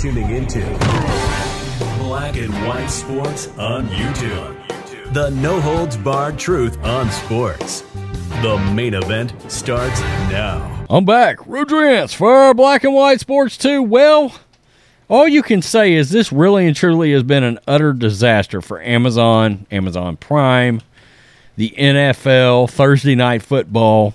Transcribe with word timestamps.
Tuning 0.00 0.30
into 0.30 0.60
Black 1.98 2.34
and 2.38 2.54
White 2.66 2.86
Sports 2.86 3.48
on 3.58 3.86
YouTube. 3.88 5.12
The 5.12 5.28
no 5.28 5.60
holds 5.60 5.98
barred 5.98 6.38
truth 6.38 6.82
on 6.82 7.10
sports. 7.10 7.82
The 8.40 8.56
main 8.74 8.94
event 8.94 9.34
starts 9.52 10.00
now. 10.30 10.86
I'm 10.88 11.04
back. 11.04 11.40
Rudrance 11.40 12.14
for 12.14 12.54
Black 12.54 12.82
and 12.82 12.94
White 12.94 13.20
Sports 13.20 13.58
2. 13.58 13.82
Well, 13.82 14.34
all 15.10 15.28
you 15.28 15.42
can 15.42 15.60
say 15.60 15.92
is 15.92 16.08
this 16.08 16.32
really 16.32 16.66
and 16.66 16.74
truly 16.74 17.12
has 17.12 17.22
been 17.22 17.44
an 17.44 17.58
utter 17.68 17.92
disaster 17.92 18.62
for 18.62 18.80
Amazon, 18.80 19.66
Amazon 19.70 20.16
Prime, 20.16 20.80
the 21.56 21.74
NFL, 21.76 22.70
Thursday 22.70 23.14
Night 23.14 23.42
Football. 23.42 24.14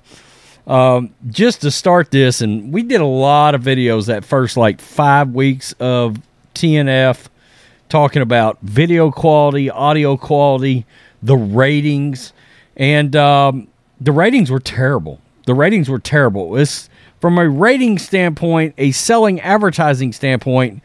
Um, 0.68 1.14
just 1.30 1.62
to 1.62 1.72
start 1.72 2.10
this, 2.10 2.42
and 2.42 2.74
we 2.74 2.82
did 2.82 3.02
a 3.02 3.06
lot 3.06 3.54
of 3.54 3.62
videos 3.62 4.08
that 4.08 4.26
first 4.26 4.58
like 4.58 4.82
five 4.82 5.30
weeks 5.30 5.74
of 5.80 6.18
TNF 6.56 7.28
talking 7.90 8.22
about 8.22 8.60
video 8.62 9.12
quality, 9.12 9.70
audio 9.70 10.18
quality, 10.18 10.86
the 11.22 11.36
ratings, 11.36 12.34
and 12.76 13.16
um, 13.16 13.68
the 14.02 14.12
ratings 14.12 14.50
were 14.50 14.60
terrible. 14.60 15.20
The 15.46 15.54
ratings 15.54 15.88
were 15.88 16.00
terrible. 16.00 16.58
It's 16.58 16.90
from 17.22 17.38
a 17.38 17.48
rating 17.48 17.98
standpoint, 18.00 18.76
a 18.78 18.92
selling 18.92 19.40
advertising 19.42 20.14
standpoint, 20.14 20.82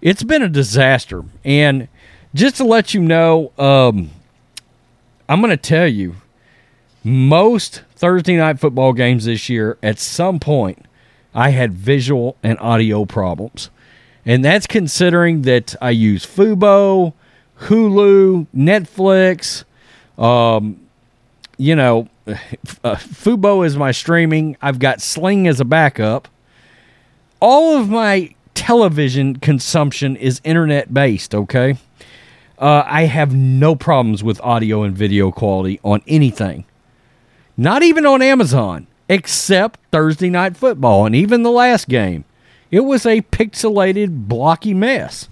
it's 0.00 0.22
been 0.22 0.42
a 0.42 0.48
disaster. 0.48 1.24
And 1.44 1.88
just 2.34 2.56
to 2.56 2.64
let 2.64 2.94
you 2.94 3.00
know, 3.00 3.52
um, 3.58 4.10
I'm 5.28 5.40
going 5.40 5.50
to 5.50 5.56
tell 5.56 5.86
you, 5.86 6.16
most 7.04 7.82
Thursday 7.94 8.36
night 8.36 8.58
football 8.58 8.92
games 8.92 9.24
this 9.24 9.48
year, 9.48 9.78
at 9.82 9.98
some 9.98 10.38
point, 10.38 10.84
I 11.34 11.50
had 11.50 11.72
visual 11.72 12.36
and 12.42 12.58
audio 12.58 13.04
problems. 13.04 13.70
And 14.26 14.44
that's 14.44 14.66
considering 14.66 15.42
that 15.42 15.74
I 15.80 15.90
use 15.90 16.26
Fubo, 16.26 17.14
Hulu, 17.60 18.46
Netflix. 18.54 19.64
Um, 20.22 20.80
you 21.56 21.74
know, 21.74 22.08
uh, 22.26 22.96
Fubo 22.96 23.64
is 23.64 23.76
my 23.76 23.92
streaming. 23.92 24.56
I've 24.60 24.78
got 24.78 25.00
Sling 25.00 25.46
as 25.46 25.60
a 25.60 25.64
backup. 25.64 26.28
All 27.40 27.78
of 27.78 27.88
my 27.88 28.34
television 28.54 29.36
consumption 29.36 30.16
is 30.16 30.40
internet 30.44 30.92
based, 30.92 31.34
okay? 31.34 31.78
Uh, 32.58 32.82
I 32.84 33.04
have 33.04 33.34
no 33.34 33.74
problems 33.74 34.22
with 34.22 34.38
audio 34.42 34.82
and 34.82 34.94
video 34.94 35.32
quality 35.32 35.80
on 35.82 36.02
anything. 36.06 36.66
Not 37.60 37.82
even 37.82 38.06
on 38.06 38.22
Amazon, 38.22 38.86
except 39.06 39.80
Thursday 39.92 40.30
Night 40.30 40.56
Football 40.56 41.04
and 41.04 41.14
even 41.14 41.42
the 41.42 41.50
last 41.50 41.90
game. 41.90 42.24
It 42.70 42.80
was 42.80 43.04
a 43.04 43.20
pixelated, 43.20 44.26
blocky 44.26 44.72
mess. 44.72 45.28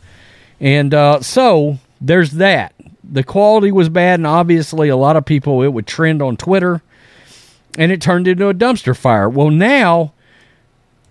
And 0.61 0.93
uh, 0.93 1.23
so 1.23 1.79
there's 2.03 2.33
that. 2.33 2.75
The 3.03 3.25
quality 3.25 3.73
was 3.73 3.89
bad, 3.89 4.20
and 4.20 4.27
obviously, 4.27 4.91
a 4.91 4.97
lot 4.97 5.17
of 5.17 5.25
people, 5.25 5.62
it 5.62 5.73
would 5.73 5.87
trend 5.87 6.20
on 6.20 6.36
Twitter, 6.36 6.83
and 7.79 7.91
it 7.91 8.02
turned 8.02 8.29
into 8.29 8.51
a 8.51 8.55
dumpster 8.55 8.95
fire. 8.95 9.31
Well, 9.31 9.48
now 9.48 10.13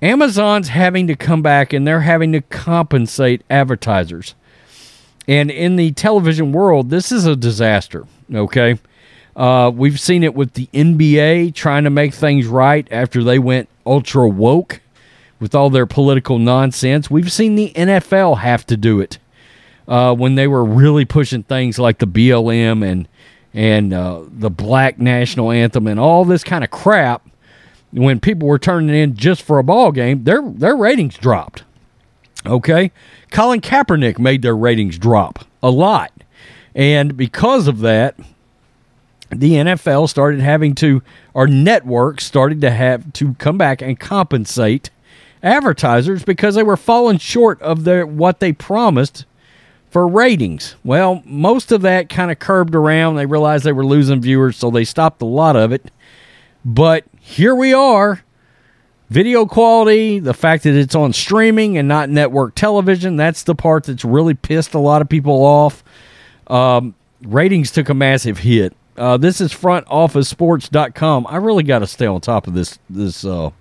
Amazon's 0.04 0.68
having 0.68 1.08
to 1.08 1.16
come 1.16 1.42
back 1.42 1.74
and 1.74 1.88
they're 1.88 2.02
having 2.02 2.32
to 2.34 2.42
compensate 2.42 3.42
advertisers. 3.50 4.36
And 5.28 5.50
in 5.50 5.78
the 5.78 5.94
television 5.94 6.52
world, 6.52 6.92
this 6.92 7.12
is 7.12 7.26
a 7.26 7.36
disaster, 7.36 8.06
okay? 8.32 8.78
Uh, 9.38 9.70
we've 9.74 10.00
seen 10.00 10.24
it 10.24 10.34
with 10.34 10.54
the 10.54 10.68
NBA 10.74 11.54
trying 11.54 11.84
to 11.84 11.92
make 11.92 12.14
things 12.14 12.48
right 12.48 12.88
after 12.90 13.24
they 13.24 13.38
went 13.38 13.70
ultra 13.86 14.28
woke 14.28 14.82
with 15.40 15.54
all 15.54 15.70
their 15.70 15.86
political 15.86 16.40
nonsense. 16.40 17.12
We've 17.12 17.32
seen 17.32 17.54
the 17.54 17.72
NFL 17.76 18.40
have 18.40 18.66
to 18.66 18.76
do 18.76 19.00
it 19.00 19.20
uh, 19.88 20.16
when 20.16 20.34
they 20.34 20.48
were 20.48 20.66
really 20.66 21.06
pushing 21.06 21.44
things 21.44 21.78
like 21.78 22.00
the 22.00 22.08
BLM 22.08 22.84
and 22.84 23.08
and 23.54 23.94
uh, 23.94 24.24
the 24.28 24.50
Black 24.50 25.00
National 25.00 25.52
Anthem 25.52 25.88
and 25.88 26.00
all 26.00 26.26
this 26.26 26.44
kind 26.44 26.64
of 26.64 26.72
crap. 26.72 27.28
When 27.92 28.20
people 28.20 28.48
were 28.48 28.60
turning 28.60 28.96
in 28.96 29.16
just 29.16 29.42
for 29.44 29.60
a 29.60 29.64
ball 29.64 29.92
game, 29.92 30.24
their 30.24 30.42
their 30.42 30.76
ratings 30.76 31.16
dropped. 31.16 31.64
Okay, 32.46 32.92
Colin 33.32 33.62
Kaepernick 33.62 34.20
made 34.20 34.42
their 34.42 34.56
ratings 34.56 34.98
drop 34.98 35.46
a 35.62 35.70
lot, 35.70 36.12
and 36.76 37.16
because 37.16 37.68
of 37.68 37.80
that, 37.80 38.16
the 39.30 39.54
NFL 39.54 40.10
started 40.10 40.40
having 40.40 40.76
to, 40.76 41.02
our 41.36 41.48
networks 41.48 42.26
started 42.26 42.62
to 42.62 42.72
have 42.72 43.12
to 43.14 43.34
come 43.36 43.58
back 43.58 43.82
and 43.82 44.00
compensate 44.00 44.90
advertisers 45.44 46.24
because 46.24 46.56
they 46.56 46.64
were 46.64 46.78
falling 46.78 47.18
short 47.18 47.62
of 47.62 47.84
their 47.84 48.06
what 48.06 48.40
they 48.40 48.54
promised 48.54 49.26
for 49.90 50.08
ratings. 50.08 50.76
Well, 50.84 51.22
most 51.26 51.72
of 51.72 51.82
that 51.82 52.10
kind 52.10 52.32
of 52.32 52.40
curbed 52.40 52.76
around. 52.76 53.16
They 53.16 53.26
realized 53.26 53.64
they 53.64 53.72
were 53.72 53.86
losing 53.86 54.22
viewers, 54.22 54.58
so 54.58 54.70
they 54.70 54.86
stopped 54.86 55.22
a 55.22 55.26
lot 55.26 55.56
of 55.56 55.72
it. 55.72 55.92
But 56.66 57.06
here 57.20 57.56
we 57.56 57.74
are. 57.74 58.24
Video 59.10 59.46
quality, 59.46 60.20
the 60.20 60.34
fact 60.34 60.64
that 60.64 60.76
it's 60.76 60.94
on 60.94 61.14
streaming 61.14 61.78
and 61.78 61.88
not 61.88 62.10
network 62.10 62.56
television, 62.56 63.16
that's 63.16 63.44
the 63.44 63.56
part 63.56 63.86
that's 63.86 64.04
really 64.04 64.34
pissed 64.34 64.74
a 64.74 64.80
lot 64.80 65.02
of 65.02 65.08
people 65.08 65.46
off. 65.46 65.82
Um, 66.48 66.94
ratings 67.22 67.72
took 67.72 67.88
a 67.88 67.94
massive 67.94 68.40
hit. 68.40 68.76
Uh, 68.98 69.18
this 69.18 69.40
is 69.40 69.54
frontofficesports.com. 69.54 71.28
I 71.30 71.38
really 71.38 71.64
got 71.64 71.80
to 71.80 71.88
stay 71.88 72.08
on 72.08 72.20
top 72.22 72.48
of 72.48 72.54
this 72.54 72.80
this 72.90 73.24
uh, 73.24 73.52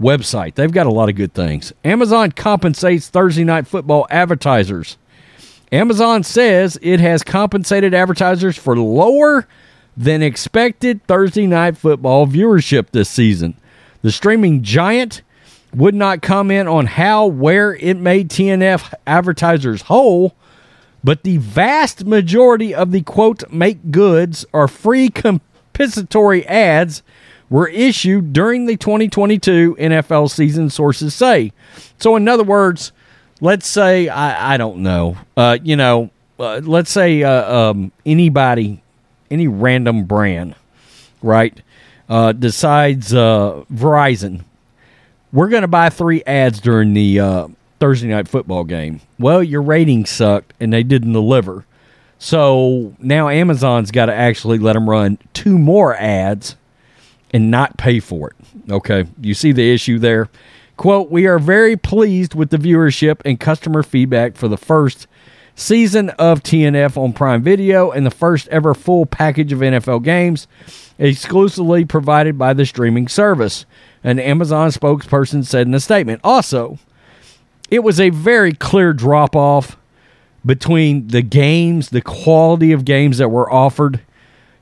website. 0.00 0.54
They've 0.54 0.70
got 0.70 0.86
a 0.86 0.92
lot 0.92 1.08
of 1.08 1.14
good 1.14 1.32
things. 1.32 1.72
Amazon 1.84 2.32
compensates 2.32 3.08
Thursday 3.08 3.44
night 3.44 3.66
football 3.66 4.06
advertisers. 4.10 4.98
Amazon 5.72 6.22
says 6.22 6.78
it 6.82 7.00
has 7.00 7.22
compensated 7.22 7.94
advertisers 7.94 8.56
for 8.56 8.76
lower 8.76 9.46
than 9.96 10.22
expected 10.22 11.06
Thursday 11.06 11.46
night 11.46 11.76
football 11.76 12.26
viewership 12.26 12.90
this 12.90 13.08
season. 13.08 13.54
The 14.02 14.10
streaming 14.10 14.62
giant 14.62 15.22
would 15.74 15.94
not 15.94 16.22
comment 16.22 16.68
on 16.68 16.86
how, 16.86 17.26
where 17.26 17.74
it 17.76 17.96
made 17.96 18.28
TNF 18.28 18.92
advertisers 19.06 19.82
whole 19.82 20.34
but 21.02 21.22
the 21.22 21.38
vast 21.38 22.04
majority 22.04 22.74
of 22.74 22.92
the 22.92 23.02
quote 23.02 23.50
make 23.52 23.90
goods 23.90 24.44
or 24.52 24.68
free 24.68 25.08
compensatory 25.08 26.46
ads 26.46 27.02
were 27.48 27.68
issued 27.68 28.32
during 28.32 28.66
the 28.66 28.76
2022 28.76 29.76
NFL 29.78 30.30
season, 30.30 30.70
sources 30.70 31.14
say. 31.14 31.52
So, 31.98 32.16
in 32.16 32.28
other 32.28 32.44
words, 32.44 32.92
let's 33.40 33.66
say, 33.66 34.08
I, 34.08 34.54
I 34.54 34.56
don't 34.56 34.78
know, 34.78 35.16
uh, 35.36 35.58
you 35.62 35.76
know, 35.76 36.10
uh, 36.38 36.60
let's 36.62 36.90
say 36.90 37.22
uh, 37.22 37.54
um, 37.54 37.92
anybody, 38.06 38.82
any 39.30 39.48
random 39.48 40.04
brand, 40.04 40.54
right, 41.22 41.60
uh, 42.08 42.32
decides 42.32 43.12
uh, 43.12 43.64
Verizon, 43.72 44.44
we're 45.32 45.48
going 45.48 45.62
to 45.62 45.68
buy 45.68 45.90
three 45.90 46.22
ads 46.24 46.60
during 46.60 46.94
the 46.94 47.20
uh, 47.20 47.48
Thursday 47.80 48.08
night 48.08 48.28
football 48.28 48.64
game. 48.64 49.00
Well, 49.18 49.42
your 49.42 49.62
ratings 49.62 50.10
sucked 50.10 50.52
and 50.60 50.72
they 50.72 50.82
didn't 50.82 51.12
deliver. 51.12 51.64
So 52.18 52.94
now 52.98 53.28
Amazon's 53.30 53.90
got 53.90 54.06
to 54.06 54.14
actually 54.14 54.58
let 54.58 54.74
them 54.74 54.88
run 54.88 55.18
two 55.32 55.58
more 55.58 55.96
ads 55.96 56.56
and 57.32 57.50
not 57.50 57.78
pay 57.78 57.98
for 57.98 58.30
it. 58.30 58.36
Okay, 58.70 59.06
you 59.20 59.34
see 59.34 59.52
the 59.52 59.72
issue 59.72 59.98
there? 59.98 60.28
Quote, 60.76 61.10
we 61.10 61.26
are 61.26 61.38
very 61.38 61.76
pleased 61.76 62.34
with 62.34 62.50
the 62.50 62.56
viewership 62.58 63.20
and 63.24 63.40
customer 63.40 63.82
feedback 63.82 64.36
for 64.36 64.48
the 64.48 64.56
first 64.56 65.06
season 65.54 66.10
of 66.10 66.42
TNF 66.42 66.96
on 66.96 67.12
Prime 67.12 67.42
Video 67.42 67.90
and 67.90 68.04
the 68.06 68.10
first 68.10 68.48
ever 68.48 68.74
full 68.74 69.06
package 69.06 69.52
of 69.52 69.60
NFL 69.60 70.02
games 70.02 70.46
exclusively 70.98 71.84
provided 71.84 72.38
by 72.38 72.52
the 72.52 72.66
streaming 72.66 73.08
service, 73.08 73.64
an 74.04 74.18
Amazon 74.18 74.70
spokesperson 74.70 75.44
said 75.44 75.66
in 75.66 75.74
a 75.74 75.80
statement. 75.80 76.20
Also, 76.24 76.78
it 77.70 77.80
was 77.80 78.00
a 78.00 78.10
very 78.10 78.52
clear 78.52 78.92
drop 78.92 79.36
off 79.36 79.76
between 80.44 81.08
the 81.08 81.22
games, 81.22 81.90
the 81.90 82.00
quality 82.00 82.72
of 82.72 82.84
games 82.84 83.18
that 83.18 83.28
were 83.28 83.50
offered 83.50 84.00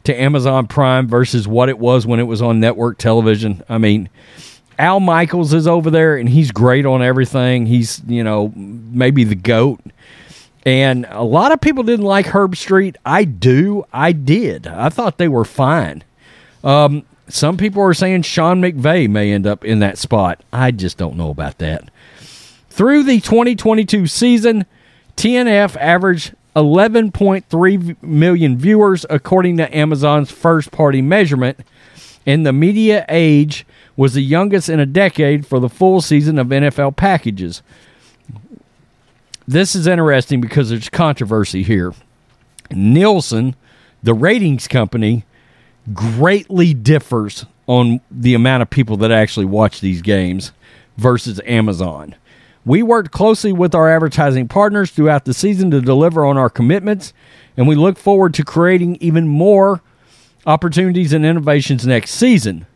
to 0.05 0.21
Amazon 0.21 0.67
Prime 0.67 1.07
versus 1.07 1.47
what 1.47 1.69
it 1.69 1.79
was 1.79 2.07
when 2.07 2.21
it 2.21 2.25
was 2.25 2.43
on 2.43 2.61
network 2.61 2.99
television. 2.99 3.63
I 3.69 3.79
mean, 3.79 4.09
Al 4.79 5.01
Michaels 5.01 5.53
is 5.53 5.67
over 5.67 5.91
there, 5.91 6.17
and 6.17 6.29
he's 6.29 6.51
great 6.51 6.87
on 6.87 7.03
everything. 7.03 7.67
He's 7.67 8.03
you 8.07 8.25
know 8.25 8.53
maybe 8.55 9.25
the 9.25 9.35
goat. 9.35 9.81
And 10.67 11.07
a 11.11 11.23
lot 11.23 11.53
of 11.53 11.61
people 11.61 11.83
didn't 11.83 12.05
like 12.05 12.27
Herbstreit. 12.27 12.97
I 13.05 13.25
do. 13.25 13.85
I 13.93 14.13
did. 14.13 14.67
I 14.67 14.91
thought 14.91 15.17
they 15.17 15.29
were 15.29 15.45
fine. 15.45 16.05
Um, 16.63 17.05
some 17.29 17.57
people 17.57 17.83
are 17.83 17.95
saying 17.95 18.23
Sean 18.23 18.61
McVay 18.61 19.09
may 19.09 19.33
end 19.33 19.47
up 19.47 19.65
in 19.65 19.79
that 19.79 19.99
spot. 19.99 20.43
I 20.53 20.71
just 20.71 20.99
don't 20.99 21.17
know 21.17 21.31
about 21.31 21.59
that. 21.59 21.91
Through 22.79 23.03
the 23.03 23.21
2022 23.21 24.07
season, 24.07 24.65
TNF 25.17 25.77
averaged 25.79 26.37
11.3 26.55 28.03
million 28.05 28.57
viewers, 28.57 29.05
according 29.11 29.57
to 29.57 29.77
Amazon's 29.77 30.31
first 30.31 30.71
party 30.71 31.03
measurement, 31.03 31.59
and 32.25 32.47
the 32.47 32.53
media 32.53 33.05
age 33.09 33.67
was 33.97 34.15
the 34.15 34.23
youngest 34.23 34.69
in 34.69 34.79
a 34.79 34.87
decade 34.87 35.45
for 35.45 35.59
the 35.59 35.69
full 35.69 36.01
season 36.01 36.39
of 36.39 36.47
NFL 36.47 36.95
packages. 36.95 37.65
This 39.49 39.75
is 39.75 39.89
interesting 39.89 40.41
because 40.41 40.71
there's 40.71 40.89
controversy 40.89 41.65
here. 41.65 41.95
Nielsen, 42.71 43.57
the 44.05 44.15
ratings 44.15 44.69
company, 44.69 45.25
greatly 45.93 46.75
differs 46.75 47.45
on 47.67 48.01
the 48.09 48.35
amount 48.35 48.63
of 48.63 48.71
people 48.71 48.97
that 48.99 49.11
actually 49.11 49.47
watch 49.47 49.81
these 49.81 50.01
games 50.01 50.53
versus 50.97 51.41
Amazon. 51.45 52.15
We 52.65 52.83
worked 52.83 53.11
closely 53.11 53.53
with 53.53 53.75
our 53.75 53.89
advertising 53.91 54.49
partners 54.49 54.91
throughout 54.91 55.25
the 55.25 55.35
season 55.35 55.71
to 55.71 55.81
deliver 55.81 56.25
on 56.25 56.37
our 56.37 56.51
commitments, 56.51 57.13
and 57.57 57.67
we 57.67 57.75
look 57.75 57.99
forward 57.99 58.35
to 58.35 58.45
creating 58.45 58.97
even 59.01 59.27
more 59.27 59.81
opportunities 60.47 61.13
and 61.13 61.25
innovations 61.25 61.87
next 61.87 62.13
season. 62.13 62.67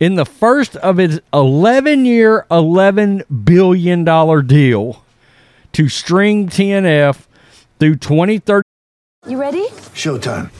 In 0.00 0.16
the 0.16 0.26
first 0.26 0.76
of 0.76 0.98
its 0.98 1.20
11 1.32 2.04
year, 2.04 2.46
$11 2.50 3.44
billion 3.44 4.04
deal 4.46 5.04
to 5.72 5.88
string 5.88 6.48
TNF 6.48 7.26
through 7.78 7.96
2030. 7.96 8.62
You 9.26 9.40
ready? 9.40 9.66
Showtime. 9.94 10.50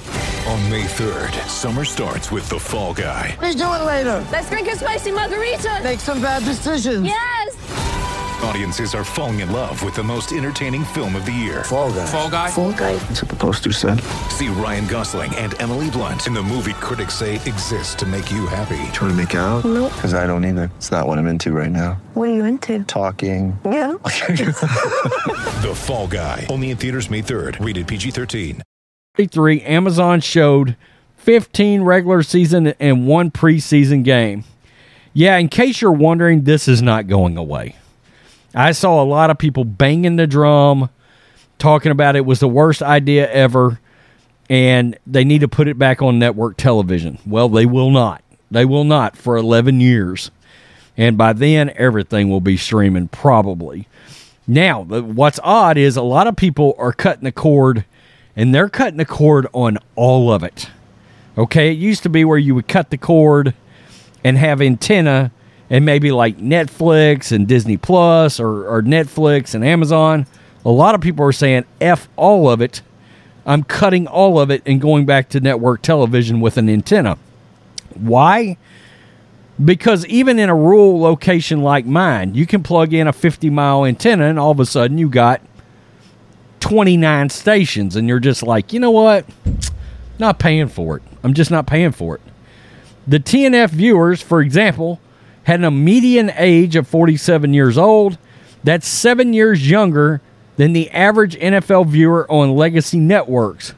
On 0.49 0.71
May 0.71 0.85
3rd, 0.85 1.33
summer 1.49 1.85
starts 1.85 2.31
with 2.31 2.49
The 2.49 2.59
Fall 2.59 2.95
Guy. 2.95 3.37
Let's 3.41 3.55
do 3.57 3.63
it 3.65 3.85
later. 3.85 4.25
Let's 4.31 4.49
drink 4.49 4.69
a 4.69 4.77
spicy 4.77 5.11
margarita. 5.11 5.81
Make 5.83 6.01
some 6.01 6.21
bad 6.21 6.45
decisions. 6.45 7.07
Yes. 7.07 8.14
Audiences 8.45 8.95
are 8.95 9.05
falling 9.05 9.41
in 9.41 9.51
love 9.51 9.83
with 9.83 9.95
the 9.95 10.03
most 10.03 10.33
entertaining 10.33 10.85
film 10.85 11.17
of 11.17 11.25
the 11.25 11.33
year. 11.33 11.65
Fall 11.65 11.91
guy. 11.91 12.07
Fall 12.07 12.31
guy. 12.31 12.51
Fall 12.51 12.73
guy. 12.73 12.95
That's 12.97 13.23
what 13.23 13.31
the 13.31 13.37
poster 13.37 13.73
said. 13.73 14.03
See 14.31 14.49
Ryan 14.49 14.87
Gosling 14.87 15.35
and 15.37 15.59
Emily 15.63 15.89
Blunt 15.89 16.27
in 16.27 16.35
the 16.35 16.43
movie 16.43 16.75
critics 16.75 17.15
say 17.15 17.37
exists 17.37 17.95
to 17.95 18.07
make 18.07 18.31
you 18.31 18.47
happy. 18.47 18.77
Trying 18.93 19.11
to 19.11 19.15
make 19.15 19.33
it 19.33 19.39
out? 19.39 19.65
Nope. 19.65 19.93
Because 19.95 20.13
I 20.13 20.27
don't 20.27 20.45
either. 20.45 20.71
It's 20.77 20.91
not 20.91 21.07
what 21.07 21.19
I'm 21.19 21.27
into 21.27 21.53
right 21.53 21.71
now. 21.71 21.95
What 22.13 22.29
are 22.29 22.35
you 22.35 22.45
into? 22.45 22.85
Talking. 22.85 23.59
Yeah. 23.65 23.95
The 25.65 25.75
Fall 25.75 26.07
Guy. 26.07 26.47
Only 26.51 26.71
in 26.71 26.77
theaters 26.77 27.09
May 27.09 27.23
3rd. 27.23 27.65
Rated 27.65 27.89
PG-13. 27.89 28.61
33, 29.17 29.63
Amazon 29.63 30.21
showed 30.21 30.77
15 31.17 31.81
regular 31.81 32.23
season 32.23 32.75
and 32.79 33.07
one 33.07 33.31
preseason 33.31 34.05
game. 34.05 34.45
Yeah, 35.15 35.39
in 35.39 35.49
case 35.49 35.81
you're 35.81 35.93
wondering, 35.93 36.43
this 36.43 36.69
is 36.69 36.83
not 36.83 37.07
going 37.07 37.39
away. 37.39 37.77
I 38.55 38.73
saw 38.73 39.03
a 39.03 39.05
lot 39.05 39.31
of 39.31 39.39
people 39.39 39.65
banging 39.65 40.17
the 40.17 40.27
drum, 40.27 40.91
talking 41.59 41.93
about 41.93 42.17
it 42.17 42.25
was 42.25 42.41
the 42.41 42.49
worst 42.49 42.83
idea 42.83 43.31
ever, 43.31 43.81
and 44.49 44.97
they 45.07 45.25
need 45.25 45.41
to 45.41 45.49
put 45.49 45.69
it 45.69 45.79
back 45.79 46.03
on 46.03 46.19
network 46.19 46.57
television. 46.57 47.19
Well, 47.27 47.49
they 47.49 47.67
will 47.67 47.91
not. 47.91 48.23
They 48.51 48.65
will 48.65 48.85
not 48.85 49.17
for 49.17 49.37
11 49.37 49.81
years. 49.81 50.31
And 50.97 51.19
by 51.19 51.33
then, 51.33 51.73
everything 51.77 52.29
will 52.29 52.41
be 52.41 52.57
streaming, 52.57 53.09
probably. 53.09 53.89
Now, 54.47 54.83
what's 54.83 55.41
odd 55.43 55.77
is 55.77 55.97
a 55.97 56.03
lot 56.03 56.27
of 56.27 56.37
people 56.37 56.77
are 56.79 56.93
cutting 56.93 57.25
the 57.25 57.33
cord, 57.33 57.85
and 58.37 58.55
they're 58.55 58.69
cutting 58.69 58.99
the 58.99 59.05
cord 59.05 59.49
on 59.53 59.79
all 59.97 60.33
of 60.33 60.45
it. 60.45 60.71
Okay, 61.37 61.73
it 61.73 61.79
used 61.79 62.05
to 62.05 62.09
be 62.09 62.25
where 62.25 62.39
you 62.39 62.55
would 62.55 62.69
cut 62.69 62.91
the 62.91 62.99
cord 62.99 63.55
and 64.23 64.39
have 64.39 64.61
antenna 64.61 65.33
and 65.71 65.85
maybe 65.85 66.11
like 66.13 66.39
Netflix 66.39 67.33
and 67.33 67.49
Disney 67.49 67.77
Plus 67.77 68.39
or, 68.39 68.69
or 68.69 68.83
Netflix 68.83 69.55
and 69.55 69.65
Amazon. 69.65 70.27
A 70.65 70.71
lot 70.71 70.95
of 70.95 71.01
people 71.01 71.25
are 71.25 71.33
saying 71.33 71.65
F 71.81 72.09
all 72.17 72.49
of 72.51 72.61
it. 72.61 72.83
I'm 73.47 73.63
cutting 73.63 74.07
all 74.07 74.41
of 74.41 74.51
it 74.51 74.63
and 74.65 74.81
going 74.81 75.05
back 75.05 75.29
to 75.31 75.41
network 75.41 75.83
television 75.83 76.41
with 76.41 76.57
an 76.57 76.69
antenna. 76.69 77.19
Why? 77.95 78.57
Because 79.63 80.07
even 80.07 80.39
in 80.39 80.49
a 80.49 80.55
rural 80.55 81.01
location 81.01 81.63
like 81.63 81.87
mine, 81.87 82.35
you 82.35 82.47
can 82.47 82.63
plug 82.63 82.93
in 82.93 83.07
a 83.07 83.13
50 83.13 83.51
mile 83.51 83.85
antenna 83.85 84.25
and 84.25 84.39
all 84.39 84.51
of 84.51 84.61
a 84.61 84.67
sudden 84.67 84.99
you 84.99 85.09
got 85.09 85.41
29 86.61 87.29
stations 87.29 87.95
and 87.95 88.09
you're 88.09 88.19
just 88.19 88.43
like, 88.43 88.73
you 88.73 88.81
know 88.81 88.91
what? 88.91 89.27
Not 90.19 90.39
paying 90.39 90.69
for 90.69 90.97
it. 90.97 91.03
I'm 91.23 91.35
just 91.35 91.51
not 91.51 91.67
paying 91.67 91.93
for 91.93 92.17
it. 92.17 92.23
The 93.07 93.21
TNF 93.21 93.71
viewers, 93.71 94.23
for 94.23 94.41
example, 94.41 94.99
had 95.45 95.63
a 95.63 95.71
median 95.71 96.31
age 96.37 96.77
of 96.77 96.89
47 96.89 97.55
years 97.55 97.79
old. 97.79 98.19
That's 98.63 98.89
seven 98.89 99.33
years 99.33 99.69
younger 99.69 100.21
than 100.57 100.73
the 100.73 100.91
average 100.91 101.37
NFL 101.37 101.87
viewer 101.89 102.31
on 102.31 102.57
legacy 102.57 102.99
networks. 102.99 103.75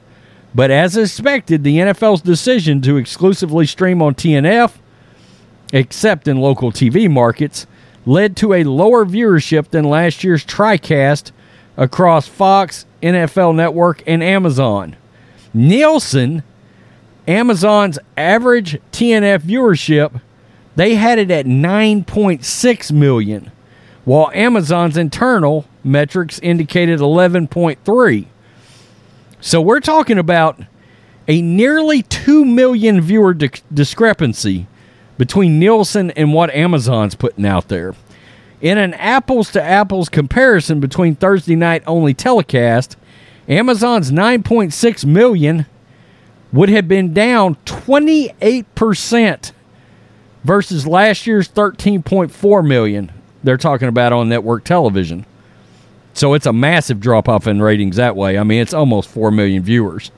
But 0.55 0.71
as 0.71 0.97
expected, 0.97 1.65
the 1.65 1.79
NFL's 1.79 2.23
decision 2.23 2.81
to 2.83 2.97
exclusively 2.97 3.67
stream 3.67 4.01
on 4.01 4.15
TNF, 4.15 4.75
except 5.73 6.29
in 6.29 6.39
local 6.39 6.73
TV 6.73 7.11
markets, 7.11 7.67
led 8.07 8.37
to 8.39 8.55
a 8.55 8.65
lower 8.65 9.05
viewership 9.05 9.71
than 9.71 9.85
last 9.85 10.25
year's 10.25 10.45
TriCast 10.45 11.33
across 11.77 12.27
Fox, 12.27 12.87
NFL 13.03 13.55
Network, 13.55 14.03
and 14.07 14.23
Amazon. 14.23 14.97
Nielsen, 15.53 16.43
Amazon's 17.27 17.99
average 18.17 18.81
TNF 18.93 19.41
viewership, 19.41 20.21
they 20.77 20.95
had 20.95 21.19
it 21.19 21.31
at 21.31 21.47
9.6 21.47 22.93
million, 22.93 23.51
while 24.05 24.31
Amazon's 24.35 24.97
internal 24.97 25.67
metrics 25.83 26.39
indicated 26.39 27.01
11.3. 27.01 28.27
So 29.41 29.61
we're 29.61 29.81
talking 29.81 30.19
about 30.19 30.61
a 31.29 31.43
nearly 31.43 32.03
2 32.03 32.45
million 32.45 33.01
viewer 33.01 33.35
di- 33.35 33.51
discrepancy 33.73 34.67
between 35.19 35.59
Nielsen 35.59 36.11
and 36.13 36.33
what 36.33 36.51
Amazon's 36.51 37.15
putting 37.15 37.47
out 37.47 37.69
there. 37.69 37.95
In 38.61 38.79
an 38.79 38.95
apples 38.95 39.51
to 39.53 39.63
apples 39.63 40.09
comparison 40.09 40.81
between 40.81 41.15
Thursday 41.15 41.57
night 41.57 41.83
only 41.87 42.15
telecast, 42.15 42.97
Amazon's 43.49 44.11
9.6 44.11 45.05
million 45.05 45.67
would 46.53 46.69
have 46.69 46.89
been 46.89 47.13
down 47.13 47.57
28% 47.65 49.53
versus 50.47 50.87
last 50.87 51.27
year's 51.27 51.49
13.4 51.49 52.67
million 52.67 53.13
they're 53.43 53.57
talking 53.57 53.89
about 53.89 54.13
on 54.13 54.29
network 54.29 54.65
television. 54.65 55.25
So 56.15 56.35
it's 56.35 56.47
a 56.47 56.53
massive 56.53 56.99
drop 56.99 57.29
off 57.29 57.47
in 57.47 57.63
ratings 57.63 57.97
that 57.97 58.17
way. 58.17 58.39
I 58.39 58.43
mean, 58.43 58.61
it's 58.61 58.75
almost 58.75 59.09
4 59.09 59.31
million 59.31 59.63
viewers. 59.63 60.11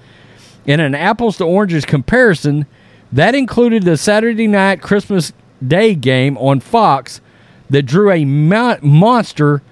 In 0.65 0.81
an 0.81 0.95
apples 0.95 1.37
to 1.37 1.45
oranges 1.45 1.85
comparison, 1.85 2.67
that 3.13 3.35
included 3.35 3.83
the 3.83 3.97
Saturday 3.97 4.47
night 4.47 4.81
Christmas 4.81 5.33
Day 5.67 5.95
game 5.95 6.39
on 6.39 6.61
Fox 6.61 7.21
that 7.69 7.83
drew 7.83 8.11
a 8.11 8.25
mo- 8.25 8.79
monster 8.81 9.63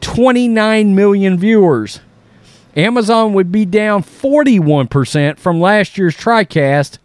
29 0.00 0.94
million 0.94 1.38
viewers. 1.38 2.00
Amazon 2.76 3.32
would 3.32 3.50
be 3.50 3.64
down 3.64 4.02
41% 4.02 5.38
from 5.38 5.60
last 5.60 5.96
year's 5.96 6.16
TriCast 6.16 6.98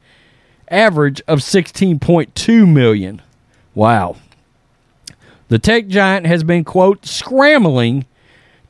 average 0.72 1.22
of 1.28 1.40
16.2 1.40 2.72
million. 2.72 3.22
Wow. 3.76 4.16
The 5.50 5.60
tech 5.60 5.88
giant 5.88 6.26
has 6.26 6.44
been, 6.44 6.64
quote, 6.64 7.06
scrambling 7.06 8.06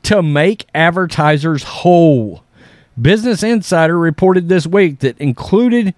to 0.02 0.22
make 0.22 0.66
advertisers 0.74 1.62
whole. 1.62 2.42
Business 3.00 3.42
Insider 3.42 3.98
reported 3.98 4.48
this 4.48 4.66
week 4.66 4.98
that 4.98 5.16
included 5.18 5.94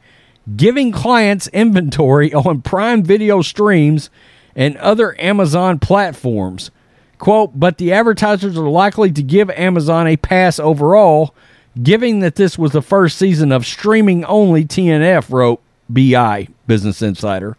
giving 0.57 0.93
clients 0.93 1.49
inventory 1.49 2.33
on 2.35 2.63
Prime 2.63 3.03
Video 3.03 3.43
streams 3.43 4.11
and 4.55 4.77
other 4.77 5.19
Amazon 5.21 5.79
platforms. 5.79 6.71
Quote, 7.19 7.59
but 7.59 7.79
the 7.79 7.93
advertisers 7.93 8.59
are 8.59 8.69
likely 8.69 9.11
to 9.11 9.23
give 9.23 9.49
Amazon 9.51 10.07
a 10.07 10.17
pass 10.17 10.59
overall, 10.59 11.35
given 11.83 12.19
that 12.19 12.35
this 12.37 12.59
was 12.59 12.73
the 12.73 12.83
first 12.83 13.17
season 13.17 13.51
of 13.51 13.65
streaming 13.65 14.25
only 14.27 14.65
TNF, 14.65 15.31
wrote 15.31 15.63
BI, 15.89 16.49
Business 16.67 17.03
Insider. 17.03 17.57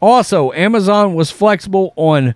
Also, 0.00 0.52
Amazon 0.52 1.14
was 1.14 1.30
flexible 1.30 1.92
on 1.96 2.34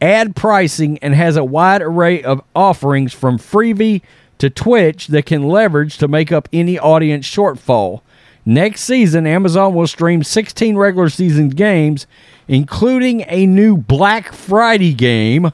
ad 0.00 0.34
pricing 0.36 0.98
and 0.98 1.14
has 1.14 1.36
a 1.36 1.44
wide 1.44 1.82
array 1.82 2.22
of 2.22 2.42
offerings 2.54 3.12
from 3.12 3.38
Freevee 3.38 4.02
to 4.38 4.48
Twitch 4.48 5.08
that 5.08 5.26
can 5.26 5.48
leverage 5.48 5.98
to 5.98 6.08
make 6.08 6.32
up 6.32 6.48
any 6.52 6.78
audience 6.78 7.26
shortfall. 7.26 8.00
Next 8.46 8.82
season, 8.82 9.26
Amazon 9.26 9.74
will 9.74 9.86
stream 9.86 10.22
16 10.22 10.76
regular 10.76 11.10
season 11.10 11.50
games, 11.50 12.06
including 12.48 13.24
a 13.28 13.44
new 13.44 13.76
Black 13.76 14.32
Friday 14.32 14.94
game 14.94 15.52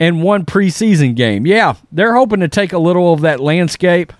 and 0.00 0.22
one 0.22 0.46
preseason 0.46 1.14
game. 1.14 1.46
Yeah, 1.46 1.74
they're 1.92 2.14
hoping 2.14 2.40
to 2.40 2.48
take 2.48 2.72
a 2.72 2.78
little 2.78 3.12
of 3.12 3.20
that 3.22 3.40
landscape 3.40 4.12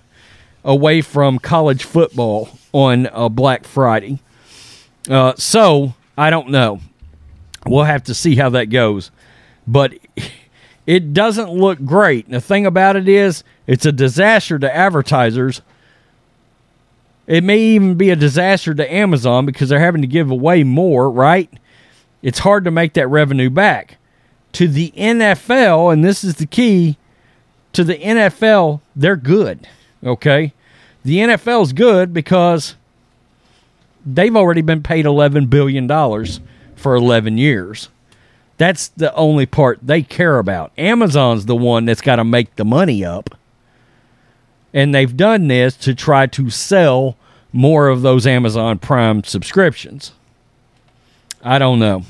away 0.63 1.01
from 1.01 1.39
college 1.39 1.83
football 1.83 2.49
on 2.77 3.09
uh, 3.11 3.27
Black 3.27 3.65
Friday. 3.65 4.19
Uh, 5.09 5.33
so, 5.35 5.95
I 6.15 6.29
don't 6.29 6.49
know. 6.49 6.79
We'll 7.65 7.85
have 7.85 8.03
to 8.03 8.13
see 8.13 8.35
how 8.35 8.49
that 8.49 8.65
goes. 8.65 9.09
But 9.65 9.95
it 10.85 11.11
doesn't 11.11 11.49
look 11.49 11.83
great. 11.83 12.29
The 12.29 12.39
thing 12.39 12.67
about 12.67 12.95
it 12.95 13.09
is, 13.09 13.43
it's 13.65 13.87
a 13.87 13.91
disaster 13.91 14.59
to 14.59 14.75
advertisers. 14.75 15.63
It 17.25 17.43
may 17.43 17.57
even 17.59 17.95
be 17.95 18.11
a 18.11 18.15
disaster 18.15 18.75
to 18.75 18.93
Amazon 18.93 19.47
because 19.47 19.69
they're 19.69 19.79
having 19.79 20.03
to 20.03 20.07
give 20.07 20.29
away 20.29 20.63
more, 20.63 21.09
right? 21.09 21.51
It's 22.21 22.39
hard 22.39 22.63
to 22.65 22.71
make 22.71 22.93
that 22.93 23.07
revenue 23.07 23.49
back. 23.49 23.97
To 24.53 24.67
the 24.67 24.93
NFL, 24.95 25.91
and 25.91 26.05
this 26.05 26.23
is 26.23 26.35
the 26.35 26.45
key 26.45 26.97
to 27.73 27.83
the 27.83 27.97
NFL, 27.97 28.81
they're 28.95 29.15
good. 29.15 29.67
Okay? 30.03 30.53
The 31.07 31.19
NFL 31.19 31.63
is 31.63 31.71
good 31.71 32.13
because 32.13 32.75
they've 34.05 34.35
already 34.35 34.61
been 34.61 34.83
paid 34.83 35.05
$11 35.05 35.49
billion 35.49 35.87
for 36.75 36.95
11 36.95 37.37
years. 37.37 37.87
That's 38.57 38.89
the 38.89 39.15
only 39.15 39.45
part 39.45 39.79
they 39.81 40.01
care 40.01 40.37
about. 40.37 40.73
Amazon's 40.77 41.45
the 41.45 41.55
one 41.55 41.85
that's 41.85 42.01
got 42.01 42.17
to 42.17 42.25
make 42.25 42.57
the 42.57 42.65
money 42.65 43.05
up. 43.05 43.29
And 44.73 44.93
they've 44.93 45.15
done 45.15 45.47
this 45.47 45.77
to 45.77 45.95
try 45.95 46.25
to 46.25 46.49
sell 46.49 47.15
more 47.53 47.87
of 47.87 48.01
those 48.01 48.27
Amazon 48.27 48.77
Prime 48.77 49.23
subscriptions. 49.23 50.11
I 51.41 51.57
don't 51.57 51.79
know. 51.79 52.03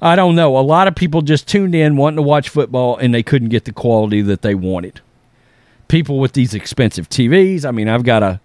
I 0.00 0.16
don't 0.16 0.34
know. 0.34 0.56
A 0.56 0.60
lot 0.60 0.88
of 0.88 0.94
people 0.94 1.20
just 1.20 1.46
tuned 1.46 1.74
in 1.74 1.98
wanting 1.98 2.16
to 2.16 2.22
watch 2.22 2.48
football 2.48 2.96
and 2.96 3.12
they 3.12 3.22
couldn't 3.22 3.50
get 3.50 3.66
the 3.66 3.72
quality 3.72 4.22
that 4.22 4.40
they 4.40 4.54
wanted. 4.54 5.02
People 5.90 6.20
with 6.20 6.32
these 6.32 6.54
expensive 6.54 7.08
TVs. 7.08 7.64
I 7.64 7.72
mean, 7.72 7.88
I've 7.88 8.04
got 8.04 8.22
a 8.22 8.40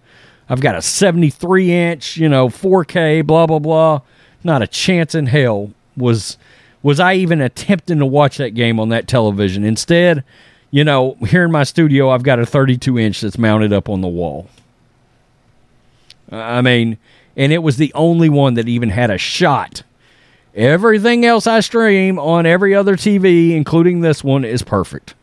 I've 0.48 0.60
got 0.60 0.76
a 0.76 0.82
73 0.82 1.72
inch, 1.72 2.16
you 2.16 2.28
know, 2.28 2.48
4K, 2.48 3.24
blah 3.26 3.46
blah 3.46 3.60
blah. 3.60 4.00
Not 4.44 4.62
a 4.62 4.66
chance 4.66 5.14
in 5.14 5.26
hell 5.26 5.70
was 5.96 6.38
was 6.82 7.00
I 7.00 7.14
even 7.14 7.40
attempting 7.40 7.98
to 8.00 8.06
watch 8.06 8.36
that 8.36 8.50
game 8.50 8.78
on 8.78 8.88
that 8.90 9.08
television. 9.08 9.64
Instead, 9.64 10.24
you 10.70 10.84
know, 10.84 11.16
here 11.26 11.44
in 11.44 11.52
my 11.52 11.64
studio, 11.64 12.10
I've 12.10 12.22
got 12.22 12.38
a 12.38 12.46
32 12.46 12.98
inch 12.98 13.20
that's 13.20 13.38
mounted 13.38 13.72
up 13.72 13.88
on 13.88 14.00
the 14.00 14.08
wall. 14.08 14.48
I 16.30 16.60
mean, 16.62 16.98
and 17.36 17.52
it 17.52 17.62
was 17.62 17.76
the 17.76 17.92
only 17.94 18.28
one 18.28 18.54
that 18.54 18.68
even 18.68 18.90
had 18.90 19.10
a 19.10 19.18
shot. 19.18 19.82
Everything 20.54 21.24
else 21.24 21.46
I 21.46 21.60
stream 21.60 22.18
on 22.18 22.46
every 22.46 22.74
other 22.74 22.96
TV, 22.96 23.54
including 23.54 24.00
this 24.00 24.24
one, 24.24 24.44
is 24.44 24.62
perfect. 24.62 25.14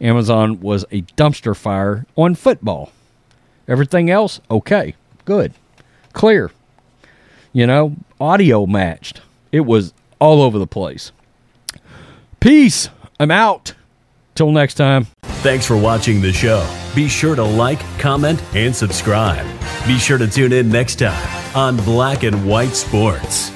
Amazon 0.00 0.60
was 0.60 0.84
a 0.90 1.02
dumpster 1.16 1.56
fire 1.56 2.06
on 2.16 2.34
football. 2.34 2.92
Everything 3.66 4.10
else, 4.10 4.40
okay, 4.50 4.94
good, 5.24 5.52
clear. 6.12 6.50
You 7.52 7.66
know, 7.66 7.96
audio 8.20 8.66
matched. 8.66 9.22
It 9.52 9.60
was 9.60 9.94
all 10.18 10.42
over 10.42 10.58
the 10.58 10.66
place. 10.66 11.12
Peace. 12.40 12.88
I'm 13.20 13.30
out. 13.30 13.74
Till 14.34 14.50
next 14.50 14.74
time. 14.74 15.06
Thanks 15.22 15.64
for 15.64 15.76
watching 15.76 16.20
the 16.20 16.32
show. 16.32 16.68
Be 16.94 17.08
sure 17.08 17.36
to 17.36 17.44
like, 17.44 17.78
comment, 17.98 18.42
and 18.54 18.74
subscribe. 18.74 19.46
Be 19.86 19.98
sure 19.98 20.18
to 20.18 20.26
tune 20.26 20.52
in 20.52 20.68
next 20.68 20.96
time 20.96 21.56
on 21.56 21.76
Black 21.84 22.24
and 22.24 22.46
White 22.46 22.74
Sports. 22.74 23.53